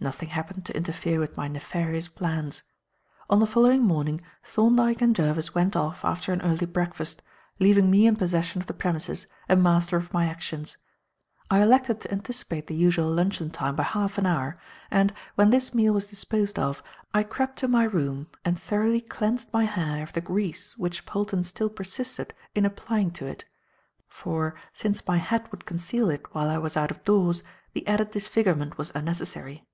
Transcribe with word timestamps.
Nothing 0.00 0.28
happened 0.28 0.64
to 0.66 0.76
interfere 0.76 1.18
with 1.18 1.36
my 1.36 1.48
nefarious 1.48 2.06
plans. 2.06 2.62
On 3.28 3.40
the 3.40 3.48
following 3.48 3.82
morning, 3.82 4.20
Thorndyke 4.44 5.02
and 5.02 5.14
Jervis 5.16 5.56
went 5.56 5.74
off 5.74 6.04
after 6.04 6.32
an 6.32 6.40
early 6.42 6.66
breakfast, 6.66 7.20
leaving 7.58 7.90
me 7.90 8.06
in 8.06 8.14
possession 8.14 8.60
of 8.60 8.68
the 8.68 8.74
premises 8.74 9.26
and 9.48 9.60
master 9.60 9.96
of 9.96 10.14
my 10.14 10.26
actions. 10.26 10.76
I 11.50 11.62
elected 11.62 12.00
to 12.02 12.12
anticipate 12.12 12.68
the 12.68 12.76
usual 12.76 13.10
luncheon 13.10 13.50
time 13.50 13.74
by 13.74 13.82
half 13.82 14.18
an 14.18 14.26
hour, 14.26 14.56
and, 14.88 15.12
when 15.34 15.50
this 15.50 15.74
meal 15.74 15.94
was 15.94 16.06
disposed 16.06 16.60
of, 16.60 16.80
I 17.12 17.24
crept 17.24 17.58
to 17.58 17.66
my 17.68 17.82
room 17.82 18.28
and 18.44 18.56
thoroughly 18.56 19.00
cleansed 19.00 19.52
my 19.52 19.64
hair 19.64 20.04
of 20.04 20.12
the 20.12 20.20
grease 20.20 20.78
which 20.78 21.06
Polton 21.06 21.42
still 21.42 21.70
persisted 21.70 22.32
in 22.54 22.64
applying 22.64 23.10
to 23.14 23.26
it; 23.26 23.46
for, 24.06 24.54
since 24.72 25.08
my 25.08 25.16
hat 25.16 25.50
would 25.50 25.66
conceal 25.66 26.08
it 26.08 26.36
while 26.36 26.48
I 26.48 26.56
was 26.58 26.76
out 26.76 26.92
of 26.92 27.02
doors, 27.02 27.42
the 27.72 27.84
added 27.88 28.12
disfigurement 28.12 28.78
was 28.78 28.92
unnecessary. 28.94 29.64